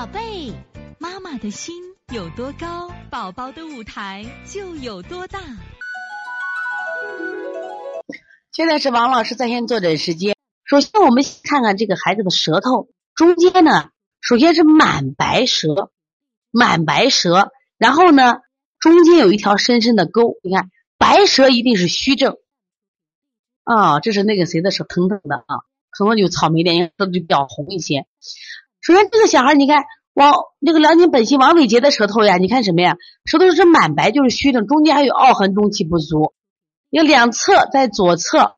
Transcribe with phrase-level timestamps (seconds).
[0.00, 0.50] 宝贝，
[0.98, 1.74] 妈妈的心
[2.10, 5.38] 有多高，宝宝的舞台就有多大。
[8.50, 10.34] 现在是王老师在线坐诊时间。
[10.64, 13.90] 首先，我们看看这个孩子的舌头中间呢，
[14.22, 15.92] 首先是满白舌，
[16.50, 18.38] 满白舌，然后呢，
[18.78, 20.38] 中间有一条深深的沟。
[20.42, 22.38] 你看，白舌一定是虚症。
[23.64, 25.58] 啊，这是那个谁的舌，腾腾的啊，
[25.90, 28.06] 可能有草莓脸，舌头就比较红一些。
[28.90, 32.96] 首先，这个小孩你看，王那个辽宁本溪王伟杰的舌头呀，你看什么呀？
[33.24, 36.32] 舌头是满白，就是虚的，中间还有凹痕，中气不足。
[36.88, 38.56] 有两侧在左侧，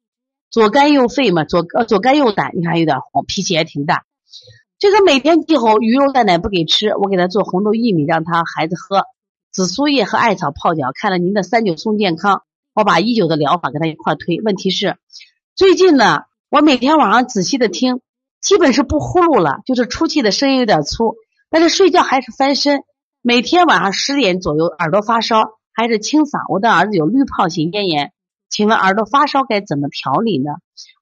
[0.51, 4.05] 左肝右肺嘛，左呃左肝右胆，你看有点红，脾气也挺大。
[4.79, 9.05] 这个每天忌口鱼肉蛋奶不给吃，我给他做红豆薏米，让他孩子喝
[9.53, 10.93] 紫苏叶和艾草泡脚。
[10.95, 12.41] 看了您的三九松健康，
[12.73, 14.41] 我把一九的疗法跟他一块推。
[14.41, 14.97] 问题是，
[15.55, 18.01] 最近呢，我每天晚上仔细的听。
[18.43, 21.15] 基本是不呼噜了，就是出气的声音有点粗，
[21.49, 22.83] 但是睡觉还是翻身。
[23.23, 26.53] 每天晚上十点左右耳朵发烧，还是清嗓。
[26.53, 28.13] 我的儿子有滤泡型咽炎，
[28.51, 30.51] 请问耳朵发烧该怎么调理呢？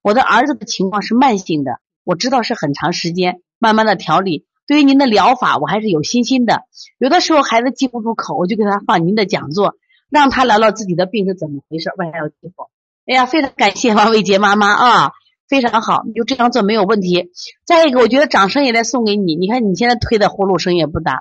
[0.02, 4.44] 我的儿子的情况是慢性的，我知道是很长时间，慢慢的调理。
[4.66, 6.64] 对于您的疗法，我还是有信心的。
[6.98, 9.76] 有的时候孩子记不住口，我就给他放您的讲座，
[10.10, 12.68] 让他聊聊自己的病是怎么回事，为啥要记口。
[13.06, 15.12] 哎呀，非常感谢王伟杰妈妈啊！
[15.50, 17.32] 非常好，你就这样做没有问题。
[17.66, 19.34] 再一个，我觉得掌声也得送给你。
[19.34, 21.20] 你看你现在推的呼噜声也不大了。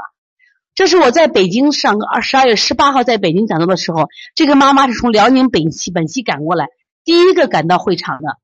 [0.75, 6.67] 这是我在北京上个二十二月十八号在北京讲座的时候，这个妈妈是从辽宁本溪本溪赶过来，
[7.03, 8.37] 第一个赶到会场的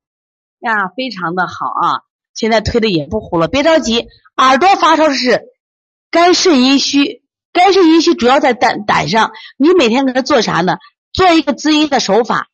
[0.58, 2.00] 呀，非常的好啊。
[2.34, 4.08] 现在推的也不呼了，别着急。
[4.36, 5.44] 耳朵发烧是
[6.10, 9.30] 肝肾阴虚，肝肾阴虚主要在胆胆上。
[9.56, 10.78] 你每天给他做啥呢？
[11.12, 12.48] 做一个滋阴的手法，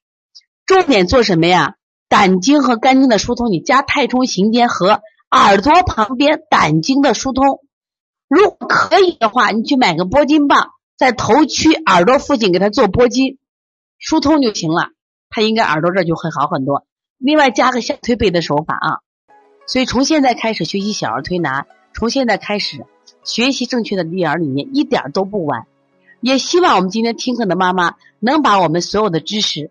[0.66, 1.74] 重点做什么呀？
[2.12, 7.60] 胆经和肝经的疏通，你加太冲行间和耳朵旁边胆经的疏通。
[8.28, 13.38] 如果可以的话，你去买个拨筋棒，在头区耳朵附近给他做拨筋
[13.98, 14.90] 疏通就行了，
[15.30, 16.84] 他应该耳朵这就会好很多。
[17.16, 18.88] 另外加个下推背的手法啊。
[19.66, 21.64] 所以从现在开始学习小儿推拿，
[21.94, 22.84] 从现在开始
[23.24, 25.66] 学习正确的育儿理念，一点都不晚。
[26.20, 29.70] 也希望我们今天听课的妈妈能把我们所有的知识。